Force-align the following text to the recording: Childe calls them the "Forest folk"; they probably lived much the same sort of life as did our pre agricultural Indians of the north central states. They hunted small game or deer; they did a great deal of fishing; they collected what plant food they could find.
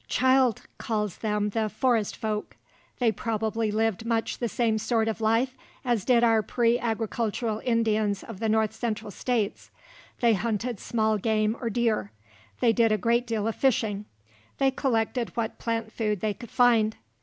Childe 0.07 0.63
calls 0.79 1.19
them 1.19 1.51
the 1.51 1.69
"Forest 1.69 2.15
folk"; 2.15 2.57
they 2.97 3.11
probably 3.11 3.69
lived 3.69 4.03
much 4.03 4.39
the 4.39 4.49
same 4.49 4.79
sort 4.79 5.07
of 5.07 5.21
life 5.21 5.55
as 5.85 6.05
did 6.05 6.23
our 6.23 6.41
pre 6.41 6.79
agricultural 6.79 7.61
Indians 7.63 8.23
of 8.23 8.39
the 8.39 8.49
north 8.49 8.73
central 8.73 9.11
states. 9.11 9.69
They 10.19 10.33
hunted 10.33 10.79
small 10.79 11.19
game 11.19 11.55
or 11.61 11.69
deer; 11.69 12.11
they 12.61 12.73
did 12.73 12.91
a 12.91 12.97
great 12.97 13.27
deal 13.27 13.47
of 13.47 13.55
fishing; 13.55 14.05
they 14.57 14.71
collected 14.71 15.29
what 15.37 15.59
plant 15.59 15.91
food 15.91 16.21
they 16.21 16.33
could 16.33 16.49
find. 16.49 16.97